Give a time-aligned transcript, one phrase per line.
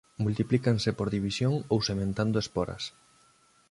[0.25, 2.83] Multiplícanse por división ou sementando esporas.